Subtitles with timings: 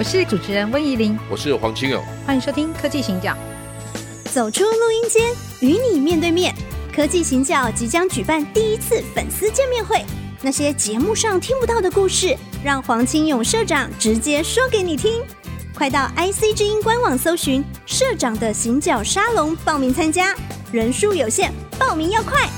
[0.00, 3.36] 我是主持人温怡玲，我是黄清勇，欢迎收听科技行脚。
[4.32, 5.30] 走出录音间，
[5.60, 6.54] 与你面对面。
[6.90, 10.02] 科技行脚即将举办第一次粉丝见面会，
[10.40, 12.34] 那些节目上听不到的故事，
[12.64, 15.22] 让黄清勇社长直接说给你听。
[15.74, 20.34] 快到 IC 之音官网搜寻社长的行脚沙龙报名参加，
[20.72, 22.48] 人数有限，报名要快。